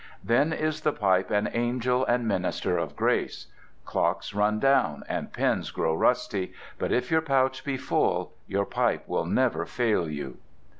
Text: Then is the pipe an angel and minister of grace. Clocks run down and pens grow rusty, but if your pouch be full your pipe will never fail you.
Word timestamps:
Then 0.23 0.51
is 0.51 0.81
the 0.81 0.93
pipe 0.93 1.29
an 1.29 1.47
angel 1.53 2.03
and 2.03 2.27
minister 2.27 2.75
of 2.75 2.95
grace. 2.95 3.45
Clocks 3.85 4.33
run 4.33 4.59
down 4.59 5.03
and 5.07 5.31
pens 5.31 5.69
grow 5.69 5.93
rusty, 5.93 6.53
but 6.79 6.91
if 6.91 7.11
your 7.11 7.21
pouch 7.21 7.63
be 7.63 7.77
full 7.77 8.33
your 8.47 8.65
pipe 8.65 9.03
will 9.07 9.25
never 9.27 9.63
fail 9.67 10.09
you. 10.09 10.39